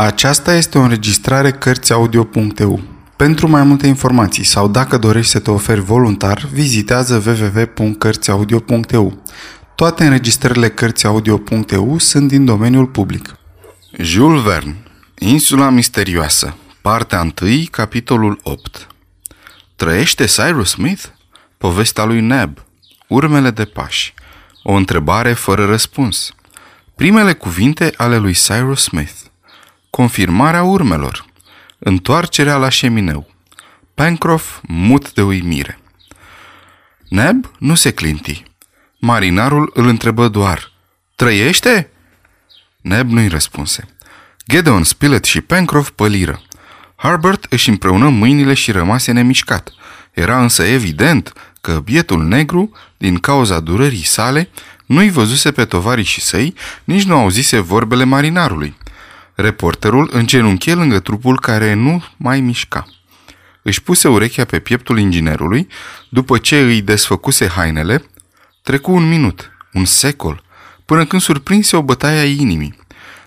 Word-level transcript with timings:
Aceasta 0.00 0.54
este 0.54 0.78
o 0.78 0.80
înregistrare 0.80 1.50
Cărțiaudio.eu. 1.50 2.80
Pentru 3.16 3.48
mai 3.48 3.62
multe 3.62 3.86
informații 3.86 4.44
sau 4.44 4.68
dacă 4.68 4.98
dorești 4.98 5.30
să 5.30 5.38
te 5.38 5.50
oferi 5.50 5.80
voluntar, 5.80 6.48
vizitează 6.52 7.22
www.cărțiaudio.eu. 7.26 9.22
Toate 9.74 10.04
înregistrările 10.04 10.68
Cărțiaudio.eu 10.68 11.98
sunt 11.98 12.28
din 12.28 12.44
domeniul 12.44 12.86
public. 12.86 13.36
Jules 13.98 14.42
Verne 14.42 14.82
Insula 15.18 15.70
misterioasă 15.70 16.56
Partea 16.80 17.20
1, 17.42 17.64
capitolul 17.70 18.40
8 18.42 18.86
Trăiește 19.76 20.24
Cyrus 20.24 20.70
Smith? 20.70 21.04
Povestea 21.58 22.04
lui 22.04 22.20
Neb 22.20 22.58
Urmele 23.08 23.50
de 23.50 23.64
pași 23.64 24.14
O 24.62 24.72
întrebare 24.72 25.32
fără 25.32 25.64
răspuns 25.66 26.34
Primele 26.94 27.32
cuvinte 27.32 27.92
ale 27.96 28.16
lui 28.16 28.32
Cyrus 28.32 28.82
Smith 28.82 29.28
Confirmarea 29.90 30.62
urmelor 30.62 31.24
Întoarcerea 31.78 32.56
la 32.56 32.68
șemineu 32.68 33.30
Pencroff 33.94 34.60
mut 34.62 35.12
de 35.12 35.22
uimire 35.22 35.78
Neb 37.08 37.50
nu 37.58 37.74
se 37.74 37.92
clinti. 37.92 38.42
Marinarul 38.98 39.70
îl 39.74 39.86
întrebă 39.86 40.28
doar 40.28 40.72
Trăiește? 41.16 41.90
Neb 42.80 43.10
nu-i 43.10 43.28
răspunse. 43.28 43.88
Gedeon, 44.48 44.84
Spilett 44.84 45.24
și 45.24 45.40
Pencroff 45.40 45.90
păliră. 45.90 46.42
Harbert 46.96 47.46
își 47.48 47.68
împreună 47.68 48.08
mâinile 48.08 48.54
și 48.54 48.70
rămase 48.70 49.12
nemișcat. 49.12 49.72
Era 50.12 50.42
însă 50.42 50.62
evident 50.62 51.32
că 51.60 51.80
bietul 51.84 52.24
negru, 52.24 52.70
din 52.96 53.18
cauza 53.18 53.60
durerii 53.60 54.04
sale, 54.04 54.48
nu-i 54.86 55.10
văzuse 55.10 55.52
pe 55.52 55.68
și 56.02 56.20
săi, 56.20 56.54
nici 56.84 57.04
nu 57.04 57.16
auzise 57.16 57.58
vorbele 57.58 58.04
marinarului. 58.04 58.76
Reporterul 59.34 60.08
îngenunche 60.12 60.74
lângă 60.74 60.98
trupul 60.98 61.40
care 61.40 61.74
nu 61.74 62.04
mai 62.16 62.40
mișca. 62.40 62.86
Își 63.62 63.82
puse 63.82 64.08
urechea 64.08 64.44
pe 64.44 64.58
pieptul 64.58 64.98
inginerului, 64.98 65.68
după 66.08 66.38
ce 66.38 66.60
îi 66.60 66.82
desfăcuse 66.82 67.46
hainele, 67.46 68.04
trecu 68.62 68.92
un 68.92 69.08
minut, 69.08 69.50
un 69.72 69.84
secol, 69.84 70.42
până 70.84 71.04
când 71.04 71.22
surprinse 71.22 71.76
o 71.76 71.82
bătaie 71.82 72.18
a 72.18 72.24
inimii. 72.24 72.78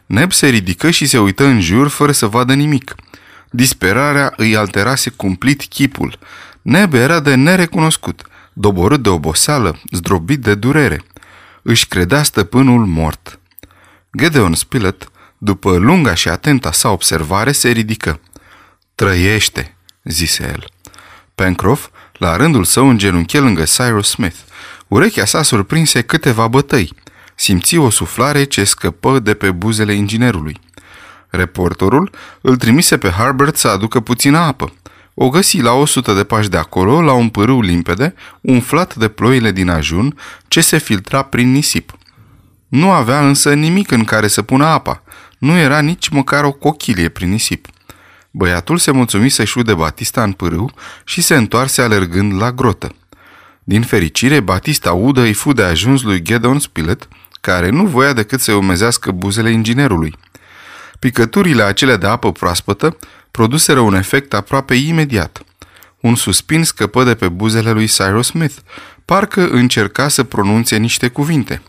Neb 0.05 0.31
se 0.31 0.47
ridică 0.47 0.89
și 0.89 1.05
se 1.05 1.19
uită 1.19 1.45
în 1.45 1.61
jur 1.61 1.87
fără 1.87 2.11
să 2.11 2.25
vadă 2.25 2.53
nimic. 2.53 2.95
Disperarea 3.49 4.33
îi 4.37 4.55
alterase 4.55 5.09
cumplit 5.09 5.61
chipul. 5.61 6.19
Neb 6.61 6.93
era 6.93 7.19
de 7.19 7.35
nerecunoscut, 7.35 8.21
doborât 8.53 9.01
de 9.01 9.09
oboseală, 9.09 9.79
zdrobit 9.91 10.41
de 10.41 10.55
durere. 10.55 11.03
Își 11.61 11.87
credea 11.87 12.23
stăpânul 12.23 12.85
mort. 12.85 13.39
Gedeon 14.17 14.53
Spilett, 14.53 15.11
după 15.43 15.77
lunga 15.77 16.13
și 16.13 16.29
atenta 16.29 16.71
sa 16.71 16.89
observare, 16.89 17.51
se 17.51 17.69
ridică. 17.69 18.19
Trăiește, 18.95 19.75
zise 20.03 20.43
el. 20.43 20.65
Pencroff, 21.35 21.89
la 22.13 22.35
rândul 22.35 22.63
său, 22.63 22.89
îngenunche 22.89 23.39
lângă 23.39 23.63
Cyrus 23.63 24.07
Smith. 24.09 24.37
Urechea 24.87 25.25
sa 25.25 25.41
surprinse 25.41 26.01
câteva 26.01 26.47
bătăi. 26.47 26.93
Simți 27.35 27.77
o 27.77 27.89
suflare 27.89 28.43
ce 28.43 28.63
scăpă 28.63 29.19
de 29.19 29.33
pe 29.33 29.51
buzele 29.51 29.93
inginerului. 29.93 30.59
Reporterul 31.29 32.11
îl 32.41 32.55
trimise 32.55 32.97
pe 32.97 33.09
Harbert 33.09 33.57
să 33.57 33.67
aducă 33.67 33.99
puțină 33.99 34.37
apă. 34.37 34.73
O 35.13 35.29
găsi 35.29 35.61
la 35.61 35.71
100 35.71 36.13
de 36.13 36.23
pași 36.23 36.49
de 36.49 36.57
acolo, 36.57 37.01
la 37.01 37.13
un 37.13 37.29
pârâu 37.29 37.61
limpede, 37.61 38.13
umflat 38.41 38.95
de 38.95 39.07
ploile 39.07 39.51
din 39.51 39.69
ajun, 39.69 40.17
ce 40.47 40.61
se 40.61 40.77
filtra 40.77 41.21
prin 41.21 41.51
nisip. 41.51 41.91
Nu 42.67 42.91
avea 42.91 43.27
însă 43.27 43.53
nimic 43.53 43.91
în 43.91 44.03
care 44.03 44.27
să 44.27 44.41
pună 44.41 44.65
apa. 44.65 45.03
Nu 45.43 45.57
era 45.57 45.79
nici 45.79 46.09
măcar 46.09 46.43
o 46.43 46.51
cochilie 46.51 47.09
prin 47.09 47.29
nisip. 47.29 47.67
Băiatul 48.31 48.77
se 48.77 48.91
mulțumi 48.91 49.29
să-și 49.29 49.57
ude 49.57 49.73
Batista 49.73 50.23
în 50.23 50.31
pârâu 50.31 50.73
și 51.03 51.21
se 51.21 51.35
întoarse 51.35 51.81
alergând 51.81 52.41
la 52.41 52.51
grotă. 52.51 52.95
Din 53.63 53.81
fericire, 53.81 54.39
Batista 54.39 54.93
udă 54.93 55.21
îi 55.21 55.33
fu 55.33 55.53
de 55.53 55.63
ajuns 55.63 56.01
lui 56.01 56.21
Gedon 56.21 56.59
Spilett, 56.59 57.07
care 57.41 57.69
nu 57.69 57.85
voia 57.85 58.13
decât 58.13 58.39
să 58.39 58.53
umezească 58.53 59.11
buzele 59.11 59.51
inginerului. 59.51 60.17
Picăturile 60.99 61.63
acelea 61.63 61.97
de 61.97 62.07
apă 62.07 62.31
proaspătă 62.31 62.97
produseră 63.31 63.79
un 63.79 63.93
efect 63.93 64.33
aproape 64.33 64.73
imediat. 64.73 65.43
Un 65.99 66.15
suspin 66.15 66.63
scăpă 66.63 67.03
de 67.03 67.15
pe 67.15 67.29
buzele 67.29 67.71
lui 67.71 67.87
Cyrus 67.87 68.27
Smith, 68.27 68.55
parcă 69.05 69.47
încerca 69.47 70.07
să 70.07 70.23
pronunțe 70.23 70.77
niște 70.77 71.07
cuvinte. 71.07 71.61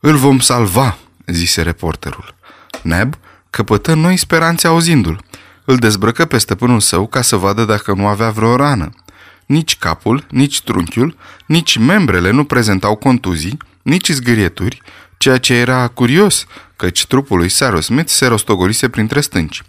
Îl 0.00 0.16
vom 0.16 0.38
salva, 0.38 0.98
zise 1.26 1.62
reporterul. 1.62 2.37
Neb 2.82 3.14
căpătă 3.50 3.94
noi 3.94 4.16
speranțe 4.16 4.66
auzindu-l. 4.66 5.24
Îl 5.64 5.76
dezbrăcă 5.76 6.24
pe 6.24 6.38
stăpânul 6.38 6.80
său 6.80 7.06
ca 7.06 7.22
să 7.22 7.36
vadă 7.36 7.64
dacă 7.64 7.92
nu 7.92 8.06
avea 8.06 8.30
vreo 8.30 8.56
rană. 8.56 8.90
Nici 9.46 9.76
capul, 9.76 10.26
nici 10.30 10.62
trunchiul, 10.62 11.16
nici 11.46 11.76
membrele 11.76 12.30
nu 12.30 12.44
prezentau 12.44 12.94
contuzii, 12.94 13.56
nici 13.82 14.08
zgârieturi, 14.08 14.82
ceea 15.16 15.38
ce 15.38 15.54
era 15.54 15.88
curios, 15.88 16.46
căci 16.76 17.06
trupul 17.06 17.38
lui 17.38 17.48
Cyrus 17.48 17.84
Smith 17.84 18.10
se 18.10 18.26
rostogolise 18.26 18.88
printre 18.88 19.20
stânci. 19.20 19.62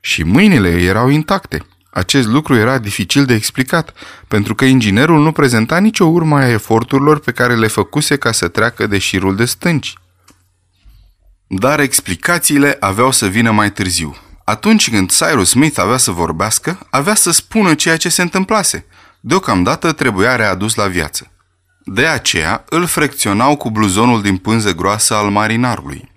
Și 0.00 0.22
mâinile 0.22 0.68
erau 0.68 1.08
intacte. 1.08 1.66
Acest 1.90 2.26
lucru 2.26 2.54
era 2.54 2.78
dificil 2.78 3.24
de 3.24 3.34
explicat, 3.34 3.92
pentru 4.28 4.54
că 4.54 4.64
inginerul 4.64 5.22
nu 5.22 5.32
prezenta 5.32 5.78
nicio 5.78 6.04
urmă 6.04 6.38
a 6.38 6.48
eforturilor 6.48 7.20
pe 7.20 7.32
care 7.32 7.54
le 7.54 7.66
făcuse 7.66 8.16
ca 8.16 8.32
să 8.32 8.48
treacă 8.48 8.86
de 8.86 8.98
șirul 8.98 9.36
de 9.36 9.44
stânci. 9.44 9.94
Dar 11.56 11.80
explicațiile 11.80 12.76
aveau 12.80 13.10
să 13.10 13.26
vină 13.26 13.50
mai 13.50 13.72
târziu. 13.72 14.16
Atunci 14.44 14.90
când 14.90 15.12
Cyrus 15.12 15.48
Smith 15.48 15.78
avea 15.80 15.96
să 15.96 16.10
vorbească, 16.10 16.78
avea 16.90 17.14
să 17.14 17.30
spună 17.30 17.74
ceea 17.74 17.96
ce 17.96 18.08
se 18.08 18.22
întâmplase. 18.22 18.86
Deocamdată 19.20 19.92
trebuia 19.92 20.36
readus 20.36 20.74
la 20.74 20.86
viață. 20.86 21.30
De 21.84 22.06
aceea 22.06 22.64
îl 22.68 22.86
frecționau 22.86 23.56
cu 23.56 23.70
bluzonul 23.70 24.22
din 24.22 24.36
pânză 24.36 24.74
groasă 24.74 25.14
al 25.14 25.30
marinarului. 25.30 26.10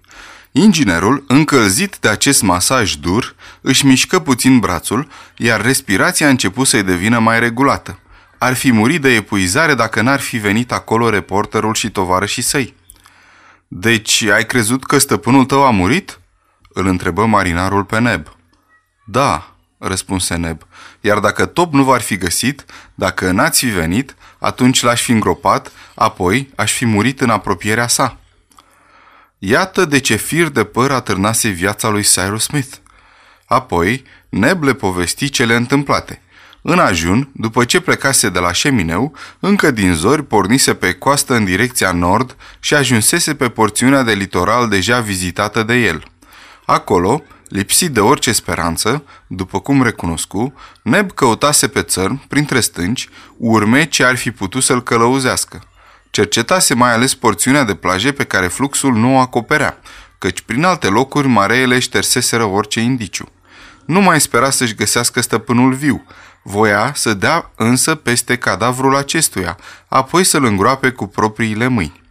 Inginerul, 0.51 1.23
încălzit 1.27 1.97
de 1.99 2.09
acest 2.09 2.41
masaj 2.41 2.93
dur, 2.93 3.35
își 3.61 3.85
mișcă 3.85 4.19
puțin 4.19 4.59
brațul, 4.59 5.07
iar 5.35 5.61
respirația 5.61 6.27
a 6.27 6.29
început 6.29 6.67
să-i 6.67 6.83
devină 6.83 7.19
mai 7.19 7.39
regulată. 7.39 7.99
Ar 8.37 8.53
fi 8.53 8.71
murit 8.71 9.01
de 9.01 9.09
epuizare 9.09 9.73
dacă 9.73 10.01
n-ar 10.01 10.19
fi 10.19 10.37
venit 10.37 10.71
acolo 10.71 11.09
reporterul 11.09 11.73
și 11.73 11.89
tovarășii 11.89 12.43
săi. 12.43 12.75
Deci 13.67 14.21
ai 14.23 14.45
crezut 14.45 14.85
că 14.85 14.97
stăpânul 14.97 15.45
tău 15.45 15.65
a 15.65 15.69
murit?" 15.69 16.19
îl 16.69 16.85
întrebă 16.85 17.25
marinarul 17.25 17.83
pe 17.83 17.99
Neb. 17.99 18.27
Da," 19.05 19.55
răspunse 19.77 20.35
Neb, 20.35 20.61
iar 21.01 21.19
dacă 21.19 21.45
top 21.45 21.73
nu 21.73 21.83
v-ar 21.83 22.01
fi 22.01 22.17
găsit, 22.17 22.65
dacă 22.95 23.31
n-ați 23.31 23.59
fi 23.59 23.71
venit, 23.71 24.15
atunci 24.39 24.81
l-aș 24.81 25.01
fi 25.01 25.11
îngropat, 25.11 25.71
apoi 25.95 26.49
aș 26.55 26.73
fi 26.73 26.85
murit 26.85 27.21
în 27.21 27.29
apropierea 27.29 27.87
sa. 27.87 28.17
Iată 29.37 29.85
de 29.85 29.99
ce 29.99 30.15
fir 30.15 30.49
de 30.49 30.63
păr 30.63 30.91
atârnase 30.91 31.49
viața 31.49 31.89
lui 31.89 32.03
Cyrus 32.03 32.43
Smith. 32.43 32.75
Apoi, 33.45 34.03
Neb 34.29 34.63
le 34.63 34.73
povesti 34.73 35.29
cele 35.29 35.55
întâmplate. 35.55 36.21
În 36.61 36.79
ajun, 36.79 37.29
după 37.33 37.65
ce 37.65 37.79
plecase 37.79 38.29
de 38.29 38.39
la 38.39 38.51
șemineu, 38.51 39.13
încă 39.39 39.71
din 39.71 39.93
zori 39.93 40.23
pornise 40.23 40.73
pe 40.73 40.93
coastă 40.93 41.33
în 41.33 41.45
direcția 41.45 41.91
nord 41.91 42.35
și 42.59 42.73
ajunsese 42.73 43.35
pe 43.35 43.49
porțiunea 43.49 44.03
de 44.03 44.13
litoral 44.13 44.69
deja 44.69 44.99
vizitată 44.99 45.63
de 45.63 45.73
el. 45.73 46.03
Acolo, 46.65 47.23
Lipsit 47.49 47.91
de 47.91 47.99
orice 47.99 48.31
speranță, 48.31 49.03
după 49.27 49.59
cum 49.59 49.83
recunoscu, 49.83 50.53
Neb 50.81 51.11
căutase 51.11 51.67
pe 51.67 51.81
țărm, 51.81 52.27
printre 52.27 52.59
stânci, 52.59 53.09
urme 53.37 53.85
ce 53.85 54.03
ar 54.03 54.15
fi 54.15 54.31
putut 54.31 54.63
să-l 54.63 54.83
călăuzească. 54.83 55.61
Cercetase 56.09 56.73
mai 56.73 56.93
ales 56.93 57.13
porțiunea 57.13 57.63
de 57.63 57.75
plaje 57.75 58.11
pe 58.11 58.23
care 58.23 58.47
fluxul 58.47 58.93
nu 58.93 59.15
o 59.15 59.19
acoperea, 59.19 59.79
căci 60.17 60.41
prin 60.41 60.63
alte 60.63 60.87
locuri 60.87 61.27
mareele 61.27 61.79
șterseseră 61.79 62.43
orice 62.43 62.79
indiciu. 62.79 63.31
Nu 63.85 64.01
mai 64.01 64.21
spera 64.21 64.49
să-și 64.49 64.75
găsească 64.75 65.21
stăpânul 65.21 65.73
viu, 65.73 66.05
voia 66.47 66.91
să 66.95 67.13
dea 67.13 67.51
însă 67.55 67.95
peste 67.95 68.37
cadavrul 68.37 68.95
acestuia, 68.95 69.57
apoi 69.87 70.23
să-l 70.23 70.43
îngroape 70.43 70.89
cu 70.89 71.07
propriile 71.07 71.67
mâini. 71.67 72.01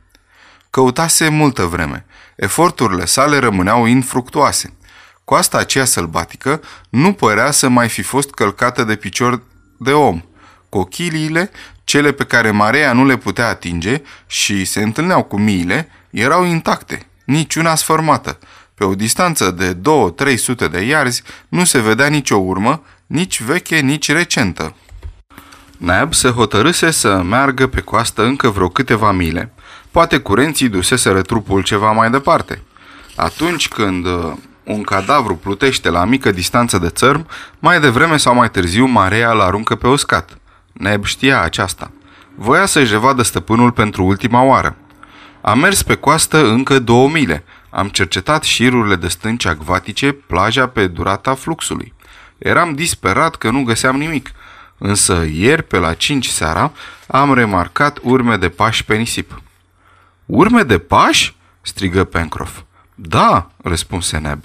Căutase 0.70 1.28
multă 1.28 1.64
vreme. 1.64 2.06
Eforturile 2.36 3.04
sale 3.04 3.38
rămâneau 3.38 3.86
infructuoase. 3.86 4.76
Coasta 5.24 5.58
aceea 5.58 5.84
sălbatică 5.84 6.60
nu 6.88 7.12
părea 7.12 7.50
să 7.50 7.68
mai 7.68 7.88
fi 7.88 8.02
fost 8.02 8.30
călcată 8.30 8.84
de 8.84 8.96
picior 8.96 9.42
de 9.78 9.92
om. 9.92 10.22
Cochiliile, 10.68 11.50
cele 11.84 12.12
pe 12.12 12.24
care 12.24 12.50
marea 12.50 12.92
nu 12.92 13.04
le 13.04 13.16
putea 13.16 13.48
atinge 13.48 14.02
și 14.26 14.64
se 14.64 14.82
întâlneau 14.82 15.22
cu 15.22 15.38
miile, 15.38 15.88
erau 16.10 16.44
intacte, 16.44 17.06
niciuna 17.24 17.74
sfărmată. 17.74 18.38
Pe 18.76 18.84
o 18.84 18.94
distanță 18.94 19.50
de 19.50 19.76
2-300 20.66 20.70
de 20.70 20.80
iarzi 20.80 21.22
nu 21.48 21.64
se 21.64 21.80
vedea 21.80 22.06
nicio 22.06 22.36
urmă, 22.36 22.82
nici 23.06 23.42
veche, 23.42 23.78
nici 23.78 24.12
recentă. 24.12 24.74
Nab 25.76 26.14
se 26.14 26.28
hotărâse 26.28 26.90
să 26.90 27.22
meargă 27.22 27.66
pe 27.66 27.80
coastă 27.80 28.24
încă 28.24 28.48
vreo 28.48 28.68
câteva 28.68 29.12
mile. 29.12 29.52
Poate 29.90 30.18
curenții 30.18 30.68
duseseră 30.68 31.22
trupul 31.22 31.62
ceva 31.62 31.92
mai 31.92 32.10
departe. 32.10 32.62
Atunci 33.14 33.68
când 33.68 34.06
un 34.64 34.82
cadavru 34.82 35.34
plutește 35.34 35.90
la 35.90 36.04
mică 36.04 36.30
distanță 36.30 36.78
de 36.78 36.88
țărm, 36.88 37.26
mai 37.58 37.80
devreme 37.80 38.16
sau 38.16 38.34
mai 38.34 38.50
târziu 38.50 38.86
marea 38.86 39.30
îl 39.30 39.40
aruncă 39.40 39.74
pe 39.74 39.88
uscat. 39.88 40.38
Neb 40.72 41.04
știa 41.04 41.42
aceasta. 41.42 41.90
Voia 42.34 42.66
să-și 42.66 42.92
revadă 42.92 43.22
stăpânul 43.22 43.72
pentru 43.72 44.04
ultima 44.04 44.42
oară. 44.42 44.76
Am 45.40 45.58
mers 45.58 45.82
pe 45.82 45.94
coastă 45.94 46.48
încă 46.48 46.78
două 46.78 47.08
mile. 47.08 47.44
Am 47.70 47.88
cercetat 47.88 48.42
șirurile 48.42 48.96
de 48.96 49.08
stânci 49.08 49.44
acvatice, 49.44 50.12
plaja 50.12 50.68
pe 50.68 50.86
durata 50.86 51.34
fluxului. 51.34 51.94
Eram 52.38 52.74
disperat 52.74 53.36
că 53.36 53.50
nu 53.50 53.62
găseam 53.62 53.96
nimic, 53.96 54.30
însă 54.78 55.26
ieri, 55.32 55.62
pe 55.62 55.76
la 55.76 55.94
5 55.94 56.26
seara, 56.26 56.72
am 57.06 57.34
remarcat 57.34 57.98
urme 58.02 58.36
de 58.36 58.48
pași 58.48 58.84
pe 58.84 58.96
nisip. 58.96 59.42
Urme 60.26 60.62
de 60.62 60.78
pași?" 60.78 61.36
strigă 61.60 62.04
Pencroff. 62.04 62.60
Da," 62.94 63.50
răspunse 63.62 64.18
Neb. 64.18 64.44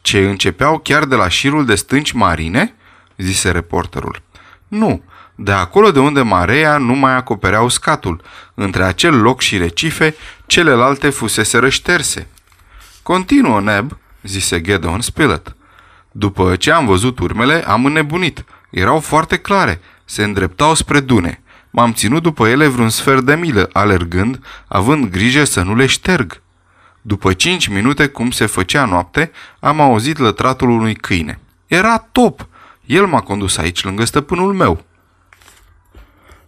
Ce 0.00 0.18
începeau 0.18 0.78
chiar 0.78 1.04
de 1.04 1.14
la 1.14 1.28
șirul 1.28 1.66
de 1.66 1.74
stânci 1.74 2.12
marine?" 2.12 2.74
zise 3.16 3.50
reporterul. 3.50 4.22
Nu, 4.68 5.02
de 5.34 5.52
acolo 5.52 5.90
de 5.90 5.98
unde 5.98 6.22
marea 6.22 6.78
nu 6.78 6.94
mai 6.94 7.14
acoperea 7.14 7.60
uscatul. 7.60 8.20
Între 8.54 8.84
acel 8.84 9.20
loc 9.20 9.40
și 9.40 9.56
recife, 9.56 10.14
celelalte 10.46 11.10
fusese 11.10 11.58
rășterse. 11.58 12.28
Continuă, 13.02 13.60
Neb, 13.60 13.98
zise 14.22 14.60
Gedon 14.60 15.00
Spilett. 15.00 15.56
După 16.12 16.56
ce 16.56 16.70
am 16.70 16.86
văzut 16.86 17.18
urmele, 17.18 17.64
am 17.66 17.84
înnebunit. 17.84 18.44
Erau 18.70 19.00
foarte 19.00 19.36
clare, 19.36 19.80
se 20.04 20.22
îndreptau 20.22 20.74
spre 20.74 21.00
dune. 21.00 21.42
M-am 21.70 21.92
ținut 21.92 22.22
după 22.22 22.48
ele 22.48 22.66
vreun 22.66 22.88
sfert 22.88 23.22
de 23.22 23.34
milă, 23.34 23.68
alergând, 23.72 24.44
având 24.68 25.10
grijă 25.10 25.44
să 25.44 25.62
nu 25.62 25.74
le 25.74 25.86
șterg. 25.86 26.42
După 27.00 27.32
cinci 27.32 27.68
minute, 27.68 28.06
cum 28.06 28.30
se 28.30 28.46
făcea 28.46 28.84
noapte, 28.84 29.30
am 29.60 29.80
auzit 29.80 30.18
lătratul 30.18 30.68
unui 30.68 30.94
câine. 30.94 31.38
Era 31.66 31.98
top! 32.12 32.46
El 32.86 33.06
m-a 33.06 33.20
condus 33.20 33.56
aici, 33.56 33.84
lângă 33.84 34.04
stăpânul 34.04 34.52
meu. 34.52 34.84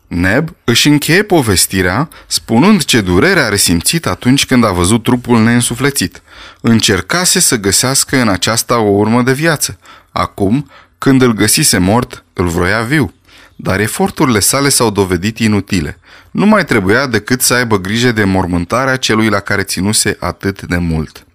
Neb 0.06 0.48
își 0.64 0.88
încheie 0.88 1.22
povestirea 1.22 2.08
spunând 2.26 2.84
ce 2.84 3.00
durere 3.00 3.40
a 3.40 3.48
resimțit 3.48 4.06
atunci 4.06 4.46
când 4.46 4.64
a 4.64 4.70
văzut 4.70 5.02
trupul 5.02 5.42
neînsuflețit. 5.42 6.22
Încercase 6.60 7.40
să 7.40 7.56
găsească 7.56 8.16
în 8.16 8.28
aceasta 8.28 8.78
o 8.78 8.88
urmă 8.88 9.22
de 9.22 9.32
viață. 9.32 9.78
Acum, 10.12 10.70
când 10.98 11.22
îl 11.22 11.32
găsise 11.32 11.78
mort, 11.78 12.24
îl 12.32 12.48
vroia 12.48 12.82
viu. 12.82 13.14
Dar 13.56 13.80
eforturile 13.80 14.40
sale 14.40 14.68
s-au 14.68 14.90
dovedit 14.90 15.38
inutile. 15.38 15.98
Nu 16.30 16.46
mai 16.46 16.64
trebuia 16.64 17.06
decât 17.06 17.40
să 17.40 17.54
aibă 17.54 17.78
grijă 17.78 18.12
de 18.12 18.24
mormântarea 18.24 18.96
celui 18.96 19.28
la 19.28 19.40
care 19.40 19.62
ținuse 19.62 20.16
atât 20.20 20.62
de 20.62 20.76
mult. 20.76 21.26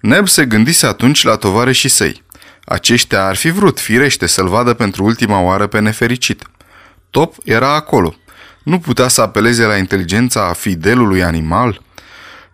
Neb 0.00 0.28
se 0.28 0.44
gândise 0.44 0.86
atunci 0.86 1.22
la 1.22 1.36
tovarășii 1.36 1.88
săi. 1.88 2.22
Aceștia 2.64 3.26
ar 3.26 3.36
fi 3.36 3.50
vrut, 3.50 3.80
firește, 3.80 4.26
să-l 4.26 4.48
vadă 4.48 4.74
pentru 4.74 5.04
ultima 5.04 5.40
oară 5.40 5.66
pe 5.66 5.80
nefericit. 5.80 6.42
Top 7.10 7.34
era 7.44 7.74
acolo. 7.74 8.14
Nu 8.62 8.78
putea 8.78 9.08
să 9.08 9.20
apeleze 9.20 9.64
la 9.64 9.76
inteligența 9.76 10.52
fidelului 10.52 11.22
animal? 11.22 11.82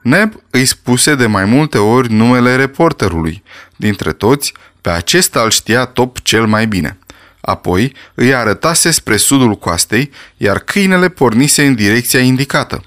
Neb 0.02 0.32
îi 0.50 0.64
spuse 0.64 1.14
de 1.14 1.26
mai 1.26 1.44
multe 1.44 1.78
ori 1.78 2.12
numele 2.12 2.56
reporterului. 2.56 3.42
Dintre 3.76 4.12
toți, 4.12 4.52
pe 4.80 4.90
acesta 4.90 5.40
îl 5.40 5.50
știa 5.50 5.84
Top 5.84 6.20
cel 6.20 6.46
mai 6.46 6.66
bine. 6.66 6.98
Apoi 7.40 7.92
îi 8.14 8.34
arătase 8.34 8.90
spre 8.90 9.16
sudul 9.16 9.54
coastei, 9.54 10.10
iar 10.36 10.58
câinele 10.58 11.08
pornise 11.08 11.66
în 11.66 11.74
direcția 11.74 12.20
indicată. 12.20 12.82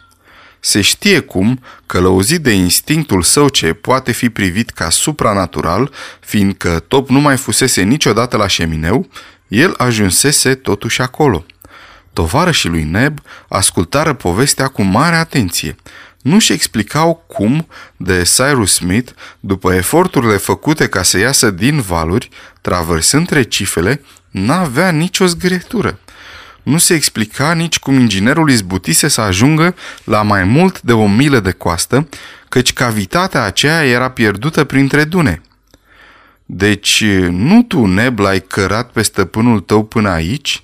Se 0.59 0.81
știe 0.81 1.19
cum, 1.19 1.63
călăuzit 1.85 2.41
de 2.41 2.51
instinctul 2.51 3.21
său 3.21 3.49
ce 3.49 3.73
poate 3.73 4.11
fi 4.11 4.29
privit 4.29 4.69
ca 4.69 4.89
supranatural, 4.89 5.91
fiindcă 6.19 6.83
Top 6.87 7.09
nu 7.09 7.19
mai 7.19 7.37
fusese 7.37 7.81
niciodată 7.81 8.37
la 8.37 8.47
șemineu, 8.47 9.09
el 9.47 9.73
ajunsese 9.77 10.55
totuși 10.55 11.01
acolo. 11.01 11.45
Tovarășii 12.19 12.69
lui 12.69 12.83
Neb 12.83 13.19
ascultară 13.47 14.13
povestea 14.13 14.67
cu 14.67 14.81
mare 14.81 15.15
atenție. 15.15 15.75
Nu-și 16.21 16.51
explicau 16.51 17.23
cum, 17.27 17.67
de 17.97 18.21
Cyrus 18.35 18.73
Smith, 18.73 19.11
după 19.39 19.73
eforturile 19.73 20.37
făcute 20.37 20.87
ca 20.87 21.03
să 21.03 21.17
iasă 21.17 21.51
din 21.51 21.81
valuri, 21.81 22.29
traversând 22.61 23.29
recifele, 23.29 24.01
n-avea 24.29 24.91
nicio 24.91 25.25
zgârietură. 25.25 25.99
Nu 26.63 26.77
se 26.77 26.93
explica 26.93 27.53
nici 27.53 27.79
cum 27.79 27.99
inginerul 27.99 28.49
izbutise 28.49 29.07
să 29.07 29.21
ajungă 29.21 29.75
la 30.03 30.21
mai 30.21 30.43
mult 30.43 30.81
de 30.81 30.93
o 30.93 31.07
milă 31.07 31.39
de 31.39 31.51
coastă, 31.51 32.07
căci 32.49 32.73
cavitatea 32.73 33.43
aceea 33.43 33.85
era 33.85 34.09
pierdută 34.09 34.63
printre 34.63 35.03
dune. 35.03 35.41
Deci 36.45 37.03
nu 37.29 37.63
tu, 37.63 37.85
Neb, 37.85 38.19
l-ai 38.19 38.41
cărat 38.41 38.91
pe 38.91 39.01
stăpânul 39.01 39.59
tău 39.59 39.83
până 39.85 40.09
aici? 40.09 40.63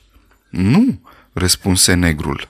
Nu, 0.50 1.00
răspunse 1.36 1.94
negrul. 1.94 2.50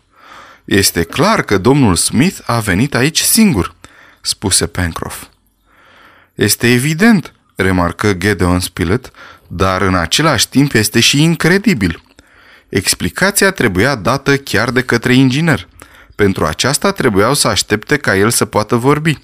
Este 0.65 1.03
clar 1.03 1.41
că 1.41 1.57
domnul 1.57 1.95
Smith 1.95 2.37
a 2.45 2.59
venit 2.59 2.95
aici 2.95 3.19
singur, 3.19 3.75
spuse 4.21 4.67
Pencroff. 4.67 5.23
Este 6.35 6.71
evident, 6.71 7.33
remarcă 7.55 8.13
Gedeon 8.13 8.59
Spilett, 8.59 9.11
dar 9.47 9.81
în 9.81 9.95
același 9.95 10.49
timp 10.49 10.73
este 10.73 10.99
și 10.99 11.21
incredibil. 11.21 12.03
Explicația 12.69 13.51
trebuia 13.51 13.95
dată 13.95 14.37
chiar 14.37 14.71
de 14.71 14.81
către 14.81 15.13
inginer. 15.13 15.67
Pentru 16.15 16.45
aceasta 16.45 16.91
trebuiau 16.91 17.33
să 17.33 17.47
aștepte 17.47 17.97
ca 17.97 18.15
el 18.15 18.29
să 18.29 18.45
poată 18.45 18.75
vorbi. 18.75 19.17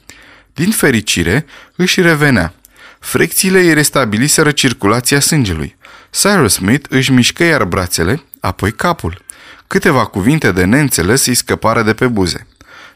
Din 0.53 0.71
fericire, 0.71 1.45
își 1.75 2.01
revenea. 2.01 2.53
Frecțiile 2.99 3.59
îi 3.59 3.73
restabiliseră 3.73 4.51
circulația 4.51 5.19
sângelui. 5.19 5.75
Cyrus 6.09 6.53
Smith 6.53 6.85
își 6.89 7.11
mișcă 7.11 7.43
iar 7.43 7.63
brațele, 7.63 8.23
apoi 8.39 8.71
capul. 8.71 9.23
Câteva 9.71 10.05
cuvinte 10.05 10.51
de 10.51 10.63
neînțeles 10.63 11.25
îi 11.25 11.35
scăpară 11.35 11.81
de 11.81 11.93
pe 11.93 12.07
buze. 12.07 12.47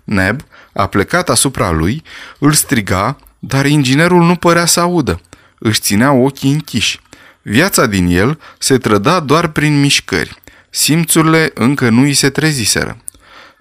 Neb, 0.03 0.41
a 0.73 0.87
plecat 0.87 1.29
asupra 1.29 1.71
lui, 1.71 2.03
îl 2.39 2.53
striga, 2.53 3.17
dar 3.39 3.65
inginerul 3.65 4.23
nu 4.23 4.35
părea 4.35 4.65
să 4.65 4.79
audă. 4.79 5.21
Își 5.59 5.79
ținea 5.79 6.11
ochii 6.11 6.51
închiși. 6.51 6.99
Viața 7.41 7.85
din 7.85 8.07
el 8.07 8.39
se 8.57 8.77
trăda 8.77 9.19
doar 9.19 9.47
prin 9.47 9.79
mișcări. 9.79 10.41
Simțurile 10.69 11.51
încă 11.53 11.89
nu 11.89 12.01
îi 12.01 12.13
se 12.13 12.29
treziseră. 12.29 12.97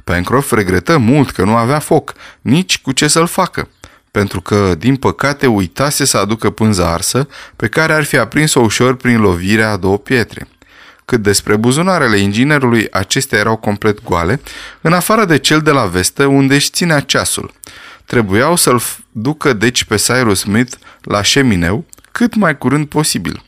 Pencroff 0.05 0.53
regretă 0.53 0.99
mult 0.99 1.31
că 1.31 1.45
nu 1.45 1.57
avea 1.57 1.79
foc, 1.79 2.13
nici 2.41 2.79
cu 2.79 2.93
ce 2.93 3.09
să-l 3.09 3.27
facă, 3.27 3.69
pentru 4.11 4.41
că, 4.41 4.75
din 4.79 4.97
păcate, 4.97 5.47
uitase 5.47 6.05
să 6.05 6.19
aducă 6.19 6.51
pânza 6.51 6.93
arsă, 6.93 7.29
pe 7.57 7.69
care 7.69 7.93
ar 7.93 8.05
fi 8.05 8.17
aprins-o 8.17 8.61
ușor 8.61 8.97
prin 8.97 9.21
lovirea 9.21 9.71
a 9.71 9.77
două 9.77 9.99
pietre. 9.99 10.49
Cât 11.05 11.23
despre 11.23 11.57
buzunarele 11.57 12.19
inginerului, 12.19 12.91
acestea 12.91 13.39
erau 13.39 13.57
complet 13.57 14.03
goale, 14.03 14.41
în 14.81 14.93
afară 14.93 15.25
de 15.25 15.39
cel 15.39 15.61
de 15.61 15.71
la 15.71 15.85
vestă, 15.85 16.25
unde 16.27 16.55
își 16.55 16.71
ținea 16.71 17.01
ceasul. 17.01 17.53
Trebuiau 18.05 18.57
să-l 18.57 18.83
ducă 19.13 19.53
deci 19.53 19.85
pe 19.85 19.97
Cyrus 19.97 20.39
Smith 20.39 20.77
la 21.01 21.23
șemineu 21.23 21.87
cât 22.13 22.35
mai 22.35 22.59
curând 22.59 22.87
posibil. 22.87 23.45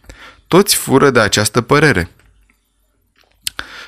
Toți 0.46 0.76
fură 0.76 1.10
de 1.10 1.20
această 1.20 1.60
părere. 1.60 2.10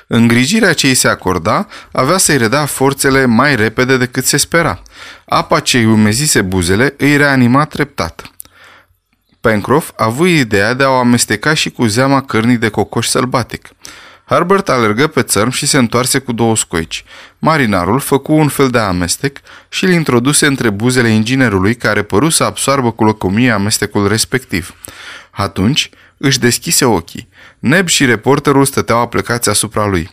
Îngrijirea 0.07 0.73
ce 0.73 0.87
îi 0.87 0.93
se 0.93 1.07
acorda 1.07 1.67
avea 1.91 2.17
să-i 2.17 2.37
redea 2.37 2.65
forțele 2.65 3.25
mai 3.25 3.55
repede 3.55 3.97
decât 3.97 4.25
se 4.25 4.37
spera. 4.37 4.81
Apa 5.25 5.59
ce 5.59 5.77
îi 5.77 5.85
umezise 5.85 6.41
buzele 6.41 6.93
îi 6.97 7.17
reanima 7.17 7.65
treptat. 7.65 8.31
Pencroff 9.41 9.91
a 9.95 10.03
avut 10.05 10.27
ideea 10.27 10.73
de 10.73 10.83
a 10.83 10.89
o 10.89 10.97
amesteca 10.97 11.53
și 11.53 11.69
cu 11.69 11.85
zeama 11.85 12.21
cărnii 12.21 12.57
de 12.57 12.69
cocoș 12.69 13.07
sălbatic. 13.07 13.69
Herbert 14.25 14.69
alergă 14.69 15.07
pe 15.07 15.21
țărm 15.21 15.49
și 15.49 15.65
se 15.65 15.77
întoarse 15.77 16.19
cu 16.19 16.31
două 16.31 16.55
scoici. 16.55 17.03
Marinarul 17.37 17.99
făcu 17.99 18.33
un 18.33 18.47
fel 18.47 18.69
de 18.69 18.77
amestec 18.77 19.37
și 19.69 19.83
îl 19.83 19.91
introduse 19.91 20.45
între 20.45 20.69
buzele 20.69 21.09
inginerului 21.09 21.75
care 21.75 22.03
păru 22.03 22.29
să 22.29 22.43
absoarbă 22.43 22.91
cu 22.91 23.03
locomie 23.03 23.51
amestecul 23.51 24.07
respectiv. 24.07 24.75
Atunci 25.31 25.89
își 26.17 26.39
deschise 26.39 26.85
ochii. 26.85 27.29
Neb 27.59 27.87
și 27.87 28.05
reporterul 28.05 28.65
stăteau 28.65 28.99
aplecați 28.99 29.49
asupra 29.49 29.85
lui. 29.85 30.09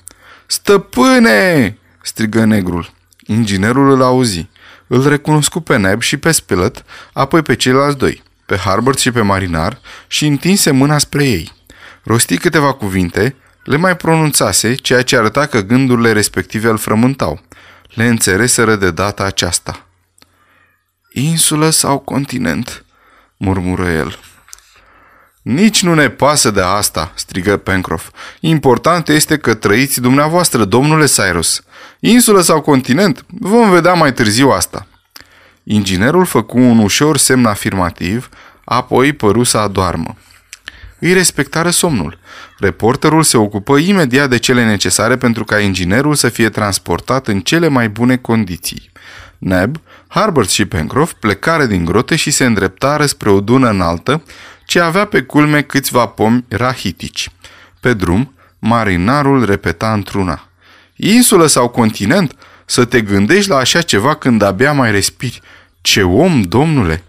Stăpâne!" 0.46 1.78
strigă 2.02 2.44
negrul. 2.44 2.92
Inginerul 3.26 3.90
îl 3.90 4.02
auzi. 4.02 4.48
Îl 4.86 5.08
recunoscu 5.08 5.60
pe 5.60 5.76
Neb 5.76 6.00
și 6.00 6.16
pe 6.16 6.32
Spilett, 6.32 6.84
apoi 7.12 7.42
pe 7.42 7.54
ceilalți 7.54 7.98
doi 7.98 8.24
pe 8.46 8.56
Harbert 8.56 8.98
și 8.98 9.10
pe 9.10 9.20
marinar 9.20 9.80
și 10.06 10.26
întinse 10.26 10.70
mâna 10.70 10.98
spre 10.98 11.24
ei. 11.24 11.52
Rosti 12.02 12.36
câteva 12.38 12.72
cuvinte, 12.72 13.36
le 13.64 13.76
mai 13.76 13.96
pronunțase, 13.96 14.74
ceea 14.74 15.02
ce 15.02 15.16
arăta 15.16 15.46
că 15.46 15.60
gândurile 15.60 16.12
respective 16.12 16.68
îl 16.68 16.78
frământau. 16.78 17.40
Le 17.94 18.06
înțereseră 18.06 18.76
de 18.76 18.90
data 18.90 19.24
aceasta. 19.24 19.86
Insulă 21.12 21.70
sau 21.70 21.98
continent? 21.98 22.84
murmură 23.36 23.90
el. 23.90 24.18
Nici 25.42 25.82
nu 25.82 25.94
ne 25.94 26.08
pasă 26.08 26.50
de 26.50 26.60
asta, 26.60 27.12
strigă 27.14 27.56
Pencroff. 27.56 28.08
Important 28.40 29.08
este 29.08 29.36
că 29.36 29.54
trăiți 29.54 30.00
dumneavoastră, 30.00 30.64
domnule 30.64 31.06
Cyrus. 31.06 31.62
Insulă 32.00 32.40
sau 32.40 32.60
continent? 32.60 33.24
Vom 33.26 33.70
vedea 33.70 33.94
mai 33.94 34.12
târziu 34.12 34.50
asta. 34.50 34.86
Inginerul 35.68 36.24
făcu 36.24 36.58
un 36.58 36.78
ușor 36.78 37.16
semn 37.16 37.46
afirmativ, 37.46 38.28
apoi 38.64 39.12
păru 39.12 39.42
să 39.42 39.58
adoarmă. 39.58 40.16
Îi 40.98 41.12
respectară 41.12 41.70
somnul. 41.70 42.18
Reporterul 42.58 43.22
se 43.22 43.36
ocupă 43.36 43.76
imediat 43.76 44.28
de 44.28 44.38
cele 44.38 44.64
necesare 44.64 45.16
pentru 45.16 45.44
ca 45.44 45.58
inginerul 45.58 46.14
să 46.14 46.28
fie 46.28 46.48
transportat 46.48 47.28
în 47.28 47.40
cele 47.40 47.68
mai 47.68 47.88
bune 47.88 48.16
condiții. 48.16 48.90
Neb, 49.38 49.76
Harbert 50.06 50.48
și 50.48 50.64
Pencroff 50.64 51.12
plecară 51.20 51.64
din 51.64 51.84
grote 51.84 52.16
și 52.16 52.30
se 52.30 52.44
îndreptară 52.44 53.06
spre 53.06 53.30
o 53.30 53.40
dună 53.40 53.68
înaltă, 53.68 54.22
ce 54.64 54.80
avea 54.80 55.04
pe 55.04 55.22
culme 55.22 55.62
câțiva 55.62 56.06
pomi 56.06 56.44
rahitici. 56.48 57.30
Pe 57.80 57.94
drum, 57.94 58.34
marinarul 58.58 59.44
repeta 59.44 59.92
într-una. 59.92 60.48
Insulă 60.96 61.46
sau 61.46 61.68
continent? 61.68 62.36
Să 62.64 62.84
te 62.84 63.00
gândești 63.00 63.50
la 63.50 63.56
așa 63.56 63.82
ceva 63.82 64.14
când 64.14 64.42
abia 64.42 64.72
mai 64.72 64.90
respiri. 64.90 65.42
Ce 65.86 66.02
om, 66.02 66.42
domnule! 66.42 67.04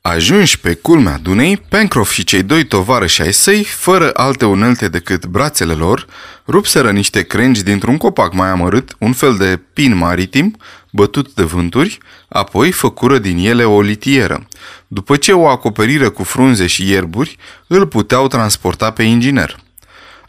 Ajunși 0.00 0.60
pe 0.60 0.74
culmea 0.74 1.18
Dunei, 1.18 1.56
Pencroff 1.56 2.12
și 2.12 2.24
cei 2.24 2.42
doi 2.42 2.64
tovarăși 2.64 3.22
ai 3.22 3.32
săi, 3.32 3.64
fără 3.64 4.10
alte 4.14 4.44
unelte 4.44 4.88
decât 4.88 5.26
brațele 5.26 5.72
lor, 5.72 6.06
rupseră 6.46 6.90
niște 6.90 7.22
crengi 7.22 7.62
dintr-un 7.62 7.96
copac 7.96 8.32
mai 8.32 8.48
amărât, 8.48 8.94
un 8.98 9.12
fel 9.12 9.36
de 9.36 9.60
pin 9.72 9.96
maritim, 9.96 10.56
bătut 10.92 11.32
de 11.34 11.42
vânturi, 11.42 11.98
apoi 12.28 12.72
făcură 12.72 13.18
din 13.18 13.38
ele 13.38 13.64
o 13.64 13.80
litieră. 13.80 14.48
După 14.86 15.16
ce 15.16 15.32
o 15.32 15.48
acoperiră 15.48 16.10
cu 16.10 16.22
frunze 16.22 16.66
și 16.66 16.90
ierburi, 16.90 17.36
îl 17.66 17.86
puteau 17.86 18.28
transporta 18.28 18.90
pe 18.90 19.02
inginer. 19.02 19.56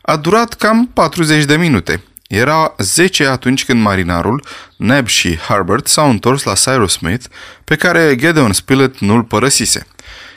A 0.01 0.15
durat 0.15 0.53
cam 0.53 0.89
40 0.93 1.45
de 1.45 1.55
minute. 1.55 2.03
Era 2.27 2.75
10 2.77 3.25
atunci 3.25 3.65
când 3.65 3.81
marinarul, 3.81 4.45
Neb 4.75 5.07
și 5.07 5.37
Harbert 5.37 5.87
s-au 5.87 6.09
întors 6.09 6.43
la 6.43 6.53
Cyrus 6.53 6.91
Smith, 6.91 7.25
pe 7.63 7.75
care 7.75 8.15
Gedeon 8.15 8.53
Spilett 8.53 8.99
nu-l 8.99 9.23
părăsise. 9.23 9.87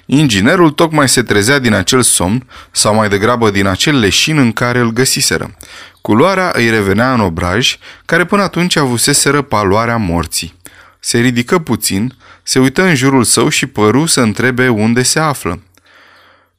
Inginerul 0.06 0.70
tocmai 0.70 1.08
se 1.08 1.22
trezea 1.22 1.58
din 1.58 1.72
acel 1.72 2.02
somn, 2.02 2.46
sau 2.70 2.94
mai 2.94 3.08
degrabă 3.08 3.50
din 3.50 3.66
acel 3.66 3.98
leșin 3.98 4.38
în 4.38 4.52
care 4.52 4.78
îl 4.78 4.92
găsiseră. 4.92 5.56
Culoarea 6.00 6.50
îi 6.54 6.70
revenea 6.70 7.12
în 7.12 7.20
obraj, 7.20 7.78
care 8.04 8.24
până 8.24 8.42
atunci 8.42 8.76
avuseseră 8.76 9.42
paloarea 9.42 9.96
morții. 9.96 10.54
Se 11.00 11.18
ridică 11.18 11.58
puțin, 11.58 12.16
se 12.42 12.58
uită 12.58 12.82
în 12.82 12.94
jurul 12.94 13.24
său 13.24 13.48
și 13.48 13.66
păru 13.66 14.06
să 14.06 14.20
întrebe 14.20 14.68
unde 14.68 15.02
se 15.02 15.18
află. 15.18 15.62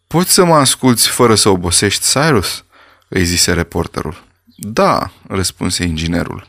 Poți 0.07 0.33
să 0.33 0.45
mă 0.45 0.55
asculți 0.55 1.07
fără 1.07 1.35
să 1.35 1.49
obosești, 1.49 2.11
Cyrus?" 2.11 2.63
îi 3.07 3.23
zise 3.23 3.53
reporterul. 3.53 4.30
Da, 4.63 5.11
răspunse 5.27 5.83
inginerul. 5.83 6.47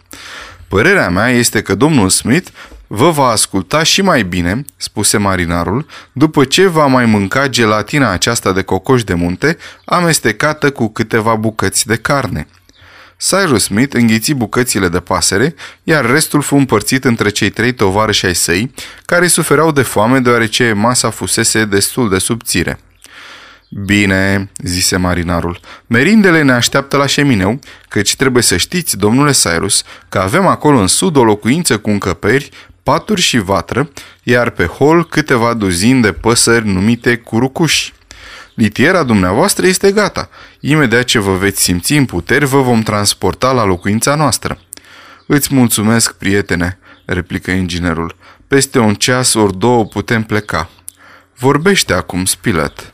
Părerea 0.69 1.11
mea 1.11 1.29
este 1.29 1.63
că 1.63 1.75
domnul 1.75 2.09
Smith 2.09 2.49
vă 2.87 3.11
va 3.11 3.27
asculta 3.27 3.83
și 3.83 4.03
mai 4.03 4.23
bine, 4.23 4.65
spuse 4.77 5.17
marinarul, 5.17 5.87
după 6.13 6.45
ce 6.45 6.67
va 6.67 6.87
mai 6.87 7.07
mânca 7.07 7.49
gelatina 7.49 8.11
aceasta 8.11 8.53
de 8.53 8.63
cocoș 8.63 9.05
de 9.05 9.15
munte, 9.15 9.57
amestecată 9.85 10.71
cu 10.71 10.89
câteva 10.89 11.35
bucăți 11.35 11.87
de 11.87 11.97
carne. 11.97 12.49
Cyrus 13.17 13.63
Smith 13.63 13.95
înghiți 13.95 14.33
bucățile 14.33 14.89
de 14.89 15.01
pasăre, 15.01 15.55
iar 15.83 16.11
restul 16.11 16.43
fu 16.43 16.57
împărțit 16.57 17.05
între 17.05 17.29
cei 17.29 17.51
trei 17.51 17.73
tovarăși 17.73 18.27
ai 18.27 18.35
săi, 18.35 18.75
care 19.05 19.27
sufereau 19.27 19.73
de 19.73 19.83
foame 19.83 20.19
deoarece 20.19 20.73
masa 20.73 21.11
fusese 21.11 21.65
destul 21.65 22.09
de 22.09 22.19
subțire. 22.19 22.79
Bine, 23.75 24.51
zise 24.65 24.97
marinarul, 24.97 25.61
merindele 25.87 26.43
ne 26.43 26.53
așteaptă 26.53 26.97
la 26.97 27.07
șemineu, 27.07 27.59
căci 27.89 28.17
trebuie 28.17 28.43
să 28.43 28.57
știți, 28.57 28.97
domnule 28.97 29.33
Cyrus, 29.33 29.83
că 30.09 30.19
avem 30.19 30.47
acolo 30.47 30.79
în 30.79 30.87
sud 30.87 31.17
o 31.17 31.25
locuință 31.25 31.79
cu 31.79 31.91
încăperi, 31.91 32.51
paturi 32.83 33.21
și 33.21 33.39
vatră, 33.39 33.91
iar 34.23 34.51
pe 34.51 34.65
hol 34.65 35.09
câteva 35.09 35.55
duzini 35.55 36.03
de 36.03 36.13
păsări 36.13 36.67
numite 36.67 37.17
curucuși. 37.17 37.93
Litiera 38.55 39.03
dumneavoastră 39.03 39.67
este 39.67 39.93
gata. 39.93 40.29
Imediat 40.61 41.05
ce 41.05 41.19
vă 41.19 41.37
veți 41.37 41.63
simți 41.63 41.93
în 41.93 42.05
puteri, 42.05 42.45
vă 42.45 42.61
vom 42.61 42.83
transporta 42.83 43.53
la 43.53 43.65
locuința 43.65 44.15
noastră. 44.15 44.59
Îți 45.27 45.55
mulțumesc, 45.55 46.13
prietene, 46.13 46.79
replică 47.05 47.51
inginerul. 47.51 48.17
Peste 48.49 48.79
un 48.79 48.95
ceas 48.95 49.35
ori 49.35 49.59
două 49.59 49.85
putem 49.85 50.23
pleca. 50.23 50.71
Vorbește 51.39 51.93
acum, 51.93 52.25
Spilett. 52.25 52.92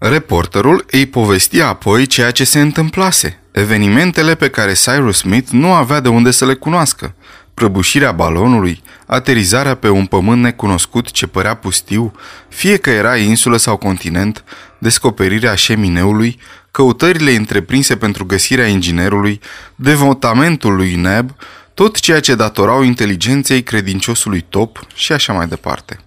Reporterul 0.00 0.84
îi 0.90 1.06
povestia 1.06 1.68
apoi 1.68 2.06
ceea 2.06 2.30
ce 2.30 2.44
se 2.44 2.60
întâmplase, 2.60 3.40
evenimentele 3.50 4.34
pe 4.34 4.48
care 4.48 4.72
Cyrus 4.72 5.16
Smith 5.16 5.50
nu 5.50 5.72
avea 5.72 6.00
de 6.00 6.08
unde 6.08 6.30
să 6.30 6.46
le 6.46 6.54
cunoască, 6.54 7.14
prăbușirea 7.54 8.12
balonului, 8.12 8.82
aterizarea 9.06 9.74
pe 9.74 9.88
un 9.88 10.06
pământ 10.06 10.42
necunoscut 10.42 11.10
ce 11.10 11.26
părea 11.26 11.54
pustiu, 11.54 12.12
fie 12.48 12.76
că 12.76 12.90
era 12.90 13.16
insulă 13.16 13.56
sau 13.56 13.76
continent, 13.76 14.44
descoperirea 14.78 15.54
șemineului, 15.54 16.38
căutările 16.70 17.30
întreprinse 17.30 17.96
pentru 17.96 18.26
găsirea 18.26 18.66
inginerului, 18.66 19.40
devotamentul 19.74 20.74
lui 20.74 20.94
Neb, 20.94 21.30
tot 21.74 22.00
ceea 22.00 22.20
ce 22.20 22.34
datorau 22.34 22.82
inteligenței 22.82 23.62
credinciosului 23.62 24.44
Top 24.48 24.86
și 24.94 25.12
așa 25.12 25.32
mai 25.32 25.46
departe. 25.46 26.00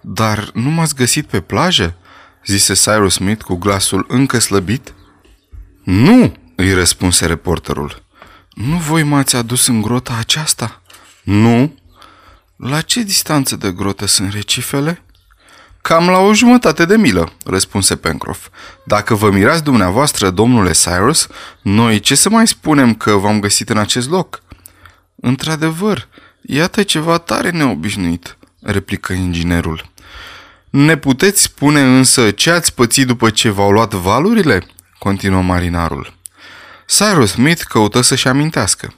Dar 0.00 0.50
nu 0.54 0.70
m-ați 0.70 0.94
găsit 0.94 1.26
pe 1.26 1.40
plajă?" 1.40 1.94
Zise 2.46 2.74
Cyrus 2.74 3.14
Smith 3.14 3.42
cu 3.44 3.54
glasul 3.54 4.04
încă 4.08 4.38
slăbit. 4.38 4.94
Nu, 5.82 6.36
îi 6.54 6.72
răspunse 6.72 7.26
reporterul. 7.26 8.02
Nu 8.54 8.76
voi 8.76 9.02
m-ați 9.02 9.36
adus 9.36 9.66
în 9.66 9.82
grota 9.82 10.16
aceasta? 10.18 10.82
Nu. 11.22 11.74
La 12.56 12.80
ce 12.80 13.02
distanță 13.02 13.56
de 13.56 13.72
grotă 13.72 14.06
sunt 14.06 14.32
recifele? 14.32 15.02
Cam 15.82 16.08
la 16.08 16.18
o 16.18 16.34
jumătate 16.34 16.84
de 16.84 16.96
milă, 16.96 17.32
răspunse 17.44 17.96
Pencroff. 17.96 18.48
Dacă 18.84 19.14
vă 19.14 19.30
mirați 19.30 19.62
dumneavoastră, 19.62 20.30
domnule 20.30 20.72
Cyrus, 20.72 21.28
noi 21.62 22.00
ce 22.00 22.14
să 22.14 22.28
mai 22.28 22.46
spunem 22.46 22.94
că 22.94 23.10
v-am 23.10 23.40
găsit 23.40 23.68
în 23.68 23.78
acest 23.78 24.08
loc? 24.08 24.42
Într-adevăr, 25.14 26.08
iată 26.42 26.82
ceva 26.82 27.18
tare 27.18 27.50
neobișnuit, 27.50 28.36
replică 28.62 29.12
inginerul. 29.12 29.92
Ne 30.76 30.96
puteți 30.96 31.42
spune 31.42 31.80
însă 31.80 32.30
ce 32.30 32.50
ați 32.50 32.74
pățit 32.74 33.06
după 33.06 33.30
ce 33.30 33.50
v-au 33.50 33.70
luat 33.70 33.92
valurile? 33.92 34.66
Continuă 34.98 35.42
marinarul. 35.42 36.14
Cyrus 36.86 37.30
Smith 37.30 37.62
căută 37.62 38.00
să-și 38.00 38.28
amintească. 38.28 38.94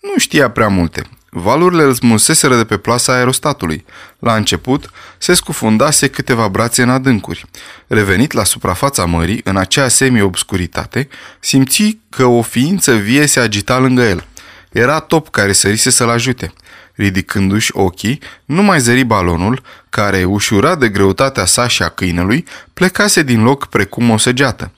Nu 0.00 0.18
știa 0.18 0.50
prea 0.50 0.68
multe. 0.68 1.02
Valurile 1.30 1.82
îl 1.82 1.94
smulseseră 1.94 2.56
de 2.56 2.64
pe 2.64 2.76
plasa 2.76 3.12
aerostatului. 3.12 3.84
La 4.18 4.34
început, 4.34 4.90
se 5.18 5.34
scufundase 5.34 6.08
câteva 6.08 6.48
brațe 6.48 6.82
în 6.82 6.90
adâncuri. 6.90 7.44
Revenit 7.86 8.32
la 8.32 8.44
suprafața 8.44 9.04
mării, 9.04 9.40
în 9.44 9.56
acea 9.56 9.88
semi-obscuritate, 9.88 11.08
simți 11.40 11.98
că 12.10 12.24
o 12.24 12.42
ființă 12.42 12.94
vie 12.94 13.26
se 13.26 13.40
agita 13.40 13.78
lângă 13.78 14.02
el. 14.02 14.24
Era 14.72 15.00
Top 15.00 15.30
care 15.30 15.52
sărise 15.52 15.90
să-l 15.90 16.08
ajute. 16.08 16.52
Ridicându-și 17.00 17.70
ochii, 17.74 18.20
nu 18.44 18.62
mai 18.62 18.80
zări 18.80 19.04
balonul, 19.04 19.62
care, 19.88 20.24
ușurat 20.24 20.78
de 20.78 20.88
greutatea 20.88 21.44
sa 21.44 21.68
și 21.68 21.82
a 21.82 21.88
câinelui, 21.88 22.44
plecase 22.74 23.22
din 23.22 23.42
loc 23.42 23.66
precum 23.66 24.10
o 24.10 24.16
săgeată. 24.16 24.72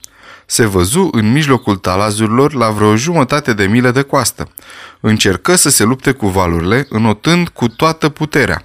Se 0.45 0.65
văzu 0.65 1.09
în 1.11 1.31
mijlocul 1.31 1.75
talazurilor 1.75 2.53
la 2.53 2.69
vreo 2.69 2.95
jumătate 2.95 3.53
de 3.53 3.65
milă 3.65 3.91
de 3.91 4.01
coastă. 4.01 4.49
Încercă 4.99 5.55
să 5.55 5.69
se 5.69 5.83
lupte 5.83 6.11
cu 6.11 6.27
valurile, 6.27 6.85
înotând 6.89 7.47
cu 7.47 7.67
toată 7.67 8.09
puterea. 8.09 8.63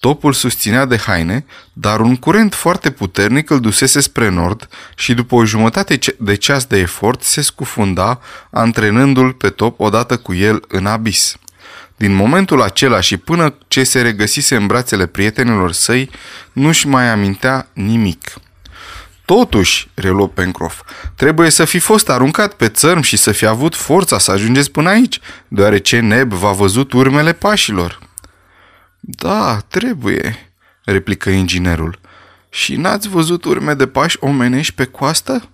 Topul 0.00 0.32
susținea 0.32 0.84
de 0.84 0.96
haine, 0.96 1.44
dar 1.72 2.00
un 2.00 2.16
curent 2.16 2.54
foarte 2.54 2.90
puternic 2.90 3.50
îl 3.50 3.60
dusese 3.60 4.00
spre 4.00 4.28
nord 4.28 4.68
și 4.96 5.14
după 5.14 5.34
o 5.34 5.44
jumătate 5.44 5.98
de 6.18 6.34
ceas 6.34 6.64
de 6.64 6.78
efort 6.78 7.22
se 7.22 7.40
scufunda, 7.40 8.20
antrenându-l 8.50 9.32
pe 9.32 9.48
top 9.48 9.80
odată 9.80 10.16
cu 10.16 10.34
el 10.34 10.62
în 10.68 10.86
abis. 10.86 11.36
Din 11.98 12.14
momentul 12.14 12.62
acela 12.62 13.00
și 13.00 13.16
până 13.16 13.54
ce 13.68 13.84
se 13.84 14.00
regăsise 14.00 14.56
în 14.56 14.66
brațele 14.66 15.06
prietenilor 15.06 15.72
săi, 15.72 16.10
nu-și 16.52 16.86
mai 16.86 17.08
amintea 17.08 17.68
nimic. 17.72 18.34
Totuși, 19.24 19.90
reluă 19.94 20.28
Pencroff, 20.28 20.82
trebuie 21.16 21.50
să 21.50 21.64
fi 21.64 21.78
fost 21.78 22.08
aruncat 22.08 22.52
pe 22.54 22.68
țărm 22.68 23.00
și 23.00 23.16
să 23.16 23.32
fi 23.32 23.46
avut 23.46 23.74
forța 23.74 24.18
să 24.18 24.30
ajungeți 24.30 24.70
până 24.70 24.88
aici, 24.88 25.20
deoarece 25.48 26.00
Neb 26.00 26.32
v-a 26.32 26.52
văzut 26.52 26.92
urmele 26.92 27.32
pașilor. 27.32 27.98
Da, 29.00 29.58
trebuie, 29.68 30.52
replică 30.84 31.30
inginerul. 31.30 31.98
Și 32.50 32.76
n-ați 32.76 33.08
văzut 33.08 33.44
urme 33.44 33.74
de 33.74 33.86
pași 33.86 34.16
omenești 34.20 34.74
pe 34.74 34.84
coastă? 34.84 35.48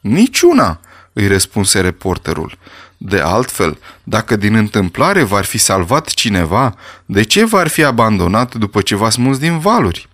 Niciuna, 0.00 0.80
îi 1.12 1.26
răspunse 1.26 1.80
reporterul. 1.80 2.58
De 3.00 3.20
altfel, 3.20 3.78
dacă 4.02 4.36
din 4.36 4.54
întâmplare 4.54 5.22
v-ar 5.22 5.44
fi 5.44 5.58
salvat 5.58 6.08
cineva, 6.08 6.76
de 7.06 7.22
ce 7.22 7.44
v-ar 7.44 7.68
fi 7.68 7.84
abandonat 7.84 8.54
după 8.54 8.80
ce 8.80 8.94
v-a 8.94 9.10
smuls 9.10 9.38
din 9.38 9.58
valuri? 9.58 10.08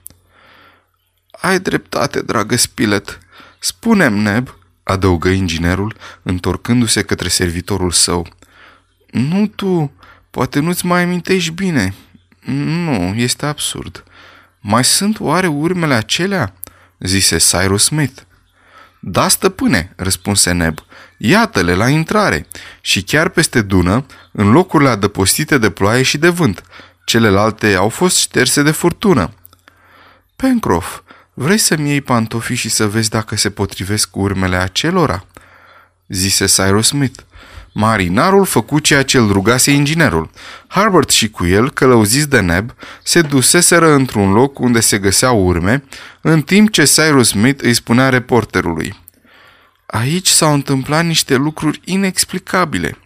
Ai 1.31 1.61
dreptate, 1.61 2.21
dragă 2.21 2.57
Spilet. 2.57 3.19
Spunem, 3.59 4.15
Neb, 4.15 4.57
adăugă 4.83 5.29
inginerul, 5.29 5.97
întorcându-se 6.23 7.03
către 7.03 7.29
servitorul 7.29 7.91
său. 7.91 8.29
Nu 9.11 9.47
tu, 9.47 9.93
poate 10.31 10.61
nu-ți 10.61 10.87
mai 10.87 11.03
amintești 11.03 11.51
bine. 11.51 11.95
Nu, 12.41 13.15
este 13.15 13.47
absurd. 13.47 14.05
Mai 14.61 14.85
sunt 14.85 15.21
oare 15.21 15.47
urmele 15.47 15.95
acelea?" 15.95 16.55
zise 16.99 17.37
Cyrus 17.37 17.85
Smith. 17.85 18.23
Da, 19.07 19.29
stăpâne, 19.29 19.93
răspunse 19.97 20.53
Neb. 20.53 20.79
Iată-le 21.17 21.75
la 21.75 21.89
intrare 21.89 22.47
și 22.81 23.03
chiar 23.03 23.29
peste 23.29 23.63
dună, 23.63 24.07
în 24.33 24.51
locurile 24.51 24.89
adăpostite 24.89 25.59
de 25.59 25.71
ploaie 25.71 26.03
și 26.03 26.19
de 26.19 26.29
vânt. 26.29 26.63
Celelalte 27.05 27.75
au 27.75 27.89
fost 27.89 28.17
șterse 28.17 28.63
de 28.63 28.71
furtună. 28.71 29.33
Pencroff, 30.37 31.01
vrei 31.35 31.59
să-mi 31.59 31.89
iei 31.89 32.01
pantofii 32.01 32.55
și 32.55 32.69
să 32.69 32.87
vezi 32.87 33.11
dacă 33.11 33.37
se 33.37 33.51
potrivesc 33.51 34.11
cu 34.11 34.21
urmele 34.21 34.57
acelora? 34.57 35.27
zise 36.09 36.45
Cyrus 36.45 36.87
Smith. 36.87 37.21
Marinarul 37.77 38.45
făcu 38.45 38.79
ceea 38.79 39.03
ce 39.03 39.19
îl 39.19 39.33
rugase 39.33 39.71
inginerul. 39.71 40.31
Harbert 40.67 41.11
și 41.11 41.31
cu 41.31 41.47
el, 41.47 41.71
călăuziți 41.71 42.29
de 42.29 42.41
neb, 42.41 42.75
se 43.03 43.21
duseseră 43.21 43.93
într-un 43.93 44.33
loc 44.33 44.59
unde 44.59 44.81
se 44.81 44.99
găseau 44.99 45.47
urme, 45.47 45.85
în 46.21 46.43
timp 46.43 46.71
ce 46.71 46.85
Cyrus 46.85 47.29
Smith 47.29 47.63
îi 47.63 47.75
spunea 47.75 48.09
reporterului. 48.09 49.03
Aici 49.87 50.29
s-au 50.29 50.53
întâmplat 50.53 51.05
niște 51.05 51.35
lucruri 51.35 51.81
inexplicabile. 51.85 52.99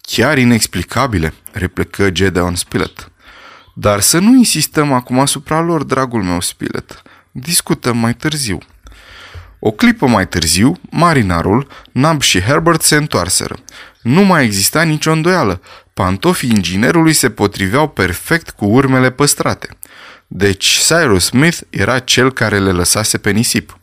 Chiar 0.00 0.38
inexplicabile, 0.38 1.34
replică 1.52 2.10
Gedeon 2.10 2.54
Spilett. 2.54 3.10
Dar 3.74 4.00
să 4.00 4.18
nu 4.18 4.36
insistăm 4.36 4.92
acum 4.92 5.18
asupra 5.18 5.60
lor, 5.60 5.82
dragul 5.82 6.22
meu 6.22 6.40
Spilett. 6.40 7.02
Discutăm 7.30 7.96
mai 7.96 8.14
târziu. 8.14 8.58
O 9.58 9.70
clipă 9.70 10.06
mai 10.06 10.28
târziu, 10.28 10.80
marinarul, 10.90 11.66
Nab 11.92 12.22
și 12.22 12.40
Herbert 12.40 12.82
se 12.82 12.96
întoarseră. 12.96 13.56
Nu 14.02 14.22
mai 14.22 14.44
exista 14.44 14.82
nicio 14.82 15.12
îndoială. 15.12 15.60
Pantofii 15.94 16.50
inginerului 16.50 17.12
se 17.12 17.30
potriveau 17.30 17.88
perfect 17.88 18.50
cu 18.50 18.64
urmele 18.64 19.10
păstrate. 19.10 19.68
Deci 20.26 20.66
Cyrus 20.66 21.24
Smith 21.24 21.58
era 21.70 21.98
cel 21.98 22.32
care 22.32 22.58
le 22.58 22.70
lăsase 22.70 23.18
pe 23.18 23.30
nisip. 23.30 23.78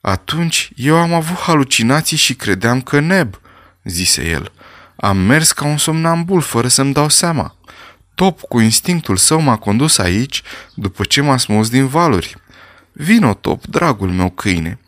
Atunci 0.00 0.70
eu 0.74 0.96
am 0.96 1.12
avut 1.12 1.38
halucinații 1.38 2.16
și 2.16 2.34
credeam 2.34 2.80
că 2.80 3.00
neb, 3.00 3.40
zise 3.84 4.28
el. 4.28 4.52
Am 4.96 5.16
mers 5.16 5.52
ca 5.52 5.64
un 5.64 5.76
somnambul 5.76 6.40
fără 6.40 6.68
să-mi 6.68 6.92
dau 6.92 7.08
seama. 7.08 7.56
Top 8.14 8.40
cu 8.40 8.60
instinctul 8.60 9.16
său 9.16 9.40
m-a 9.40 9.56
condus 9.56 9.98
aici 9.98 10.42
după 10.74 11.04
ce 11.04 11.20
m-a 11.20 11.36
smuls 11.36 11.68
din 11.68 11.86
valuri. 11.86 12.36
Vino, 12.98 13.34
Top, 13.34 13.66
dragul 13.66 14.08
meu 14.08 14.30
câine. 14.30 14.78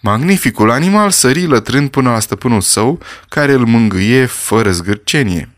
Magnificul 0.00 0.70
animal 0.70 1.10
sări 1.10 1.46
lătrând 1.46 1.90
până 1.90 2.10
la 2.10 2.20
stăpânul 2.20 2.60
său, 2.60 3.00
care 3.28 3.52
îl 3.52 3.64
mângâie 3.64 4.26
fără 4.26 4.70
zgârcenie. 4.70 5.48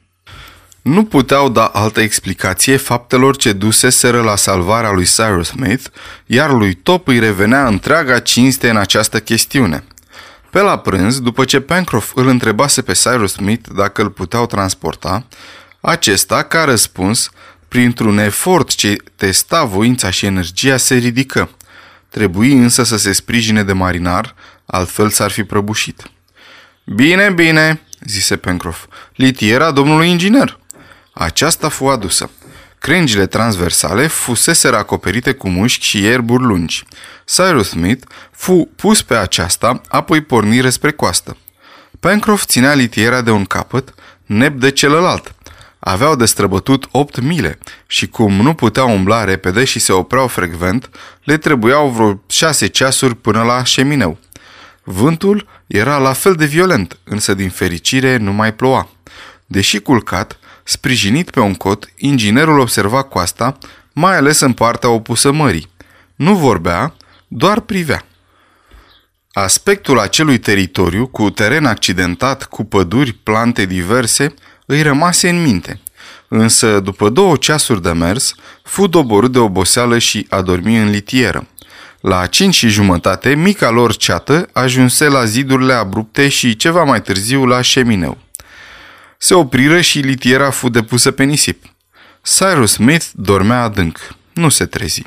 Nu 0.83 1.05
puteau 1.05 1.49
da 1.49 1.65
altă 1.65 2.01
explicație 2.01 2.77
faptelor 2.77 3.37
ce 3.37 3.53
duseseră 3.53 4.23
la 4.23 4.37
salvarea 4.37 4.91
lui 4.91 5.05
Cyrus 5.05 5.47
Smith, 5.47 5.85
iar 6.27 6.51
lui 6.51 6.75
Top 6.75 7.09
îi 7.09 7.19
revenea 7.19 7.67
întreaga 7.67 8.19
cinste 8.19 8.71
în 8.71 8.77
această 8.77 9.21
chestiune. 9.21 9.85
Pe 10.51 10.61
la 10.61 10.79
prânz, 10.79 11.21
după 11.21 11.45
ce 11.45 11.61
Pencroff 11.61 12.13
îl 12.15 12.27
întrebase 12.27 12.83
pe 12.83 12.93
Cyrus 12.93 13.33
Smith 13.33 13.69
dacă 13.75 14.03
îl 14.03 14.11
puteau 14.11 14.47
transporta, 14.47 15.27
acesta, 15.81 16.43
ca 16.43 16.65
răspuns, 16.65 17.31
printr-un 17.69 18.19
efort 18.19 18.75
ce 18.75 18.97
testa 19.17 19.65
voința 19.65 20.11
și 20.11 20.27
energia, 20.27 20.77
se 20.77 20.95
ridică. 20.95 21.51
Trebuie 22.11 22.53
însă 22.53 22.83
să 22.83 22.97
se 22.97 23.13
sprijine 23.13 23.63
de 23.63 23.73
marinar, 23.73 24.35
altfel 24.67 25.09
s-ar 25.11 25.31
fi 25.31 25.45
prăbușit. 25.45 26.11
Bine, 26.85 27.31
bine, 27.31 27.81
zise 28.07 28.37
Pencroff. 28.37 28.87
Litiera 29.15 29.71
domnului 29.71 30.09
inginer. 30.09 30.59
Aceasta 31.13 31.69
fu 31.69 31.87
adusă. 31.87 32.31
Crengile 32.79 33.27
transversale 33.27 34.07
fuseseră 34.07 34.77
acoperite 34.77 35.33
cu 35.33 35.49
mușchi 35.49 35.85
și 35.85 36.03
ierburi 36.03 36.43
lungi. 36.43 36.85
Cyrus 37.25 37.69
Smith 37.69 38.07
fu 38.31 38.71
pus 38.77 39.03
pe 39.03 39.15
aceasta, 39.15 39.81
apoi 39.89 40.21
pornire 40.21 40.71
spre 40.71 40.93
coastă. 40.93 41.37
Pencroff 42.01 42.45
ținea 42.45 42.75
litiera 42.75 43.21
de 43.21 43.31
un 43.31 43.45
capăt, 43.45 43.95
neb 44.27 44.61
de 44.61 44.71
celălalt. 44.71 45.35
Aveau 45.81 46.17
de 46.17 46.25
străbătut 46.25 46.89
8 46.91 47.21
mile 47.21 47.59
și 47.87 48.09
cum 48.09 48.33
nu 48.33 48.55
puteau 48.55 48.91
umbla 48.91 49.25
repede 49.25 49.65
și 49.65 49.79
se 49.79 49.93
opreau 49.93 50.27
frecvent, 50.27 50.91
le 51.25 51.37
trebuiau 51.37 51.89
vreo 51.89 52.23
6 52.27 52.67
ceasuri 52.67 53.15
până 53.17 53.43
la 53.43 53.65
șemineu. 53.65 54.19
Vântul 54.83 55.49
era 55.67 55.99
la 55.99 56.13
fel 56.13 56.35
de 56.35 56.45
violent, 56.45 56.99
însă 57.05 57.35
din 57.35 57.49
fericire 57.49 58.17
nu 58.17 58.33
mai 58.33 58.55
ploua. 58.55 58.89
Deși 59.47 59.79
culcat, 59.79 60.39
sprijinit 60.65 61.31
pe 61.31 61.41
un 61.41 61.55
cot, 61.55 61.93
inginerul 61.97 62.59
observa 62.59 63.03
coasta, 63.03 63.59
mai 63.93 64.17
ales 64.17 64.41
în 64.41 64.53
partea 64.53 64.89
opusă 64.89 65.33
mării. 65.33 65.71
Nu 66.15 66.35
vorbea, 66.35 66.95
doar 67.29 67.61
privea. 67.61 68.05
Aspectul 69.33 69.99
acelui 69.99 70.39
teritoriu, 70.39 71.07
cu 71.07 71.31
teren 71.31 71.65
accidentat, 71.65 72.45
cu 72.45 72.65
păduri, 72.65 73.13
plante 73.13 73.65
diverse, 73.65 74.35
îi 74.71 74.83
rămase 74.83 75.29
în 75.29 75.43
minte. 75.43 75.81
Însă, 76.29 76.81
după 76.81 77.09
două 77.09 77.37
ceasuri 77.37 77.83
de 77.83 77.93
mers, 77.93 78.35
fu 78.63 78.87
doborât 78.87 79.33
de 79.33 79.39
oboseală 79.39 79.99
și 79.99 80.27
a 80.29 80.41
dormi 80.41 80.79
în 80.79 80.91
litieră. 80.91 81.47
La 82.01 82.27
cinci 82.27 82.55
și 82.55 82.69
jumătate, 82.69 83.35
mica 83.35 83.71
lor 83.71 83.97
ceată 83.97 84.49
ajunse 84.53 85.09
la 85.09 85.25
zidurile 85.25 85.73
abrupte 85.73 86.29
și 86.29 86.57
ceva 86.57 86.85
mai 86.85 87.03
târziu 87.03 87.47
la 87.47 87.61
șemineu. 87.61 88.19
Se 89.19 89.35
opriră 89.35 89.81
și 89.81 89.99
litiera 89.99 90.51
fu 90.51 90.69
depusă 90.69 91.11
pe 91.11 91.25
nisip. 91.25 91.65
Cyrus 92.23 92.73
Smith 92.73 93.05
dormea 93.13 93.63
adânc. 93.63 93.99
Nu 94.33 94.49
se 94.49 94.67
trezi. 94.67 95.03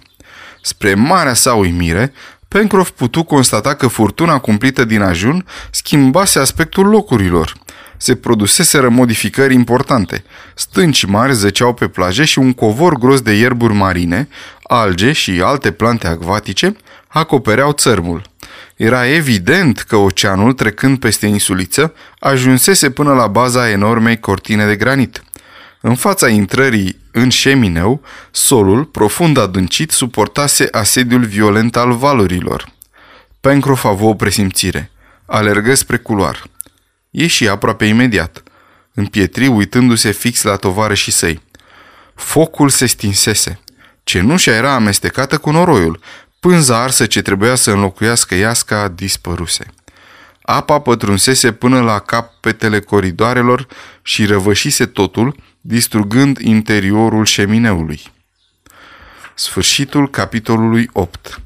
Spre 0.62 0.94
marea 0.94 1.34
sa 1.34 1.54
uimire, 1.54 2.14
Pencroff 2.48 2.90
putu 2.90 3.24
constata 3.24 3.74
că 3.74 3.88
furtuna 3.88 4.40
cumplită 4.40 4.84
din 4.84 5.02
ajun 5.02 5.46
schimbase 5.72 6.40
aspectul 6.40 6.86
locurilor. 6.86 7.54
Se 8.04 8.16
produseseră 8.16 8.90
modificări 8.90 9.54
importante. 9.54 10.24
Stânci 10.56 11.06
mari 11.06 11.34
zăceau 11.34 11.74
pe 11.74 11.88
plaje 11.88 12.24
și 12.26 12.40
un 12.40 12.54
covor 12.54 12.98
gros 12.98 13.22
de 13.22 13.32
ierburi 13.32 13.74
marine, 13.74 14.28
alge 14.64 15.12
și 15.12 15.42
alte 15.44 15.72
plante 15.72 16.08
acvatice 16.08 16.76
acopereau 17.08 17.72
țărmul. 17.72 18.22
Era 18.76 19.08
evident 19.08 19.80
că 19.80 19.96
oceanul, 19.96 20.54
trecând 20.54 21.00
peste 21.00 21.26
insuliță, 21.26 21.94
ajunsese 22.20 22.90
până 22.90 23.14
la 23.14 23.28
baza 23.28 23.70
enormei 23.70 24.20
cortine 24.20 24.66
de 24.66 24.76
granit. 24.76 25.24
În 25.82 25.96
fața 25.96 26.30
intrării 26.30 27.00
în 27.12 27.30
șemineu, 27.30 28.02
solul, 28.32 28.86
profund 28.86 29.38
adâncit, 29.38 29.92
suportase 29.92 30.68
asediul 30.72 31.26
violent 31.26 31.76
al 31.76 31.94
valurilor. 31.94 32.72
Pencroff 33.42 33.86
avea 33.86 34.08
o 34.08 34.14
presimțire. 34.14 34.92
Alergă 35.26 35.76
spre 35.76 35.98
culoar. 35.98 36.52
Ieși 37.16 37.48
aproape 37.48 37.86
imediat. 37.86 38.44
Împietri 38.94 39.48
uitându-se 39.48 40.12
fix 40.12 40.42
la 40.42 40.56
tovară 40.56 40.94
și 40.94 41.12
săi. 41.12 41.42
Focul 42.16 42.70
se 42.70 42.86
stinsese. 42.86 43.60
Cenușa 44.04 44.52
era 44.52 44.74
amestecată 44.74 45.38
cu 45.38 45.52
noroiul. 45.52 46.00
Pânza 46.40 46.82
arsă 46.82 47.06
ce 47.06 47.22
trebuia 47.22 47.56
să 47.56 47.72
înlocuiască 47.72 48.36
iasca 48.36 48.88
dispăruse. 48.88 49.66
Apa 50.42 50.80
pătrunsese 50.80 51.52
până 51.52 51.82
la 51.82 52.00
capetele 52.00 52.80
coridoarelor 52.80 53.68
și 54.02 54.26
răvășise 54.26 54.86
totul, 54.86 55.36
distrugând 55.62 56.38
interiorul 56.38 57.26
șemineului. 57.26 58.02
Sfârșitul 59.36 60.10
capitolului 60.10 60.90
8 60.94 61.42